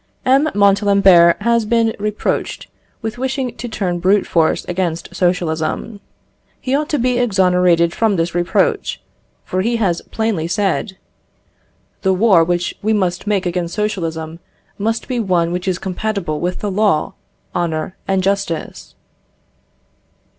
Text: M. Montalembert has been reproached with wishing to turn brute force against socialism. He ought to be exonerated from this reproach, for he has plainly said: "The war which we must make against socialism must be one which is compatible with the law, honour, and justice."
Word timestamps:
M. 0.25 0.49
Montalembert 0.55 1.39
has 1.43 1.63
been 1.63 1.95
reproached 1.99 2.65
with 3.03 3.19
wishing 3.19 3.55
to 3.57 3.67
turn 3.67 3.99
brute 3.99 4.25
force 4.25 4.65
against 4.65 5.13
socialism. 5.15 5.99
He 6.59 6.73
ought 6.73 6.89
to 6.89 6.97
be 6.97 7.19
exonerated 7.19 7.93
from 7.93 8.15
this 8.15 8.33
reproach, 8.33 8.99
for 9.45 9.61
he 9.61 9.75
has 9.75 10.01
plainly 10.09 10.47
said: 10.47 10.97
"The 12.01 12.13
war 12.13 12.43
which 12.43 12.73
we 12.81 12.93
must 12.93 13.27
make 13.27 13.45
against 13.45 13.75
socialism 13.75 14.39
must 14.79 15.07
be 15.07 15.19
one 15.19 15.51
which 15.51 15.67
is 15.67 15.77
compatible 15.77 16.39
with 16.39 16.61
the 16.61 16.71
law, 16.71 17.13
honour, 17.53 17.95
and 18.07 18.23
justice." 18.23 18.95